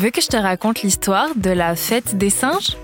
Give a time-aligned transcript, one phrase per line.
[0.00, 2.78] Veux que je te raconte l'histoire de la fête des singes?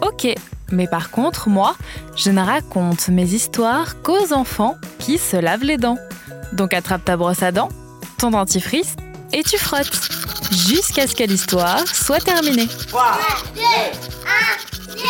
[0.00, 0.26] Ok,
[0.72, 1.76] mais par contre, moi,
[2.16, 5.98] je ne raconte mes histoires qu'aux enfants qui se lavent les dents.
[6.54, 7.68] Donc attrape ta brosse à dents,
[8.18, 8.96] ton dentifrice
[9.34, 10.00] et tu frottes.
[10.50, 12.68] Jusqu'à ce que l'histoire soit terminée.
[12.88, 13.18] 3,
[13.54, 13.64] 2, 1,
[14.96, 15.06] 0,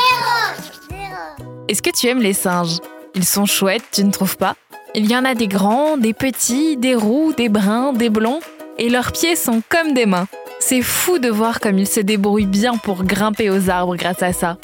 [0.90, 1.56] 0.
[1.68, 2.78] Est-ce que tu aimes les singes?
[3.14, 4.56] Ils sont chouettes, tu ne trouves pas?
[4.96, 8.40] Il y en a des grands, des petits, des roux, des bruns, des blonds,
[8.78, 10.26] et leurs pieds sont comme des mains.
[10.68, 14.32] C'est fou de voir comme ils se débrouillent bien pour grimper aux arbres grâce à
[14.32, 14.56] ça.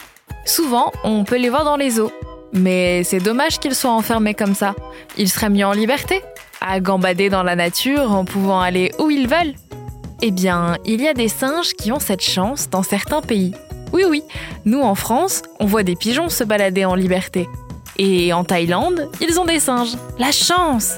[0.45, 2.11] Souvent, on peut les voir dans les eaux.
[2.53, 4.75] Mais c'est dommage qu'ils soient enfermés comme ça.
[5.17, 6.20] Ils seraient mis en liberté,
[6.61, 9.55] à gambader dans la nature en pouvant aller où ils veulent.
[10.23, 13.55] Eh bien, il y a des singes qui ont cette chance dans certains pays.
[13.92, 14.25] Oui, oui,
[14.64, 17.47] nous en France, on voit des pigeons se balader en liberté.
[17.97, 19.95] Et en Thaïlande, ils ont des singes.
[20.19, 20.97] La chance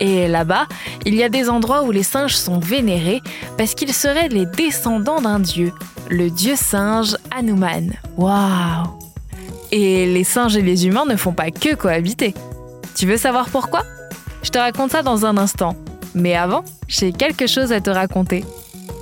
[0.00, 0.66] et là-bas,
[1.04, 3.20] il y a des endroits où les singes sont vénérés
[3.58, 5.72] parce qu'ils seraient les descendants d'un dieu,
[6.08, 7.92] le dieu singe Hanuman.
[8.16, 8.98] Waouh
[9.70, 12.34] Et les singes et les humains ne font pas que cohabiter.
[12.96, 13.82] Tu veux savoir pourquoi?
[14.42, 15.76] Je te raconte ça dans un instant.
[16.14, 18.44] Mais avant, j'ai quelque chose à te raconter.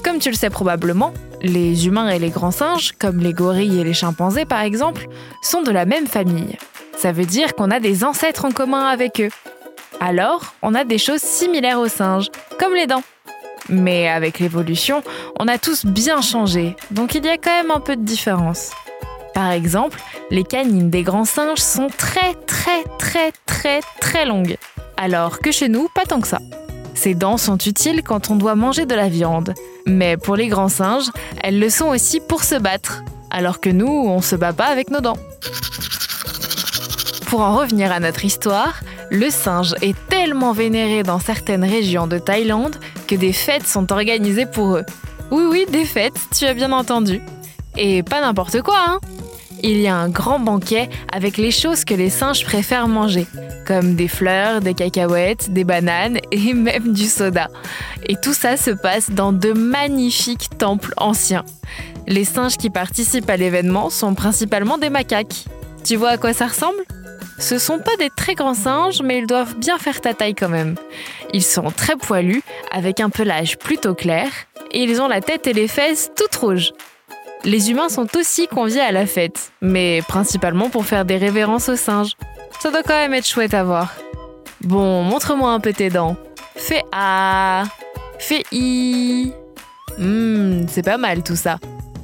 [0.05, 3.85] Comme tu le sais probablement, les humains et les grands singes, comme les gorilles et
[3.85, 5.07] les chimpanzés par exemple,
[5.43, 6.57] sont de la même famille.
[6.97, 9.31] Ça veut dire qu'on a des ancêtres en commun avec eux.
[10.01, 13.03] Alors, on a des choses similaires aux singes, comme les dents.
[13.69, 15.03] Mais avec l'évolution,
[15.39, 18.71] on a tous bien changé, donc il y a quand même un peu de différence.
[19.35, 20.01] Par exemple,
[20.31, 24.57] les canines des grands singes sont très très très très très longues,
[24.97, 26.39] alors que chez nous, pas tant que ça.
[26.95, 29.53] Ces dents sont utiles quand on doit manger de la viande,
[29.85, 31.11] mais pour les grands singes,
[31.43, 34.91] elles le sont aussi pour se battre, alors que nous, on se bat pas avec
[34.91, 35.19] nos dents.
[37.29, 38.81] Pour en revenir à notre histoire,
[39.11, 44.47] le singe est tellement vénéré dans certaines régions de Thaïlande que des fêtes sont organisées
[44.47, 44.87] pour eux.
[45.31, 47.21] Oui, oui, des fêtes, tu as bien entendu.
[47.77, 49.01] Et pas n'importe quoi, hein
[49.63, 53.27] Il y a un grand banquet avec les choses que les singes préfèrent manger,
[53.67, 57.49] comme des fleurs, des cacahuètes, des bananes et même du soda.
[58.07, 61.45] Et tout ça se passe dans de magnifiques temples anciens.
[62.07, 65.45] Les singes qui participent à l'événement sont principalement des macaques.
[65.85, 66.79] Tu vois à quoi ça ressemble?
[67.39, 70.49] Ce sont pas des très grands singes, mais ils doivent bien faire ta taille quand
[70.49, 70.75] même.
[71.33, 74.29] Ils sont très poilus, avec un pelage plutôt clair,
[74.73, 76.73] et ils ont la tête et les fesses toutes rouges.
[77.45, 81.77] Les humains sont aussi conviés à la fête, mais principalement pour faire des révérences aux
[81.77, 82.15] singes.
[82.61, 83.95] Ça doit quand même être chouette à voir.
[84.63, 86.17] Bon, montre-moi un peu tes dents.
[86.57, 87.65] Fais A.
[88.19, 89.33] Fais I.
[89.99, 91.59] Hum, c'est pas mal tout ça.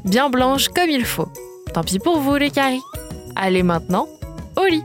[0.05, 1.28] Bien blanche comme il faut.
[1.73, 2.83] Tant pis pour vous les caries.
[3.34, 4.06] Allez maintenant,
[4.56, 4.84] au lit.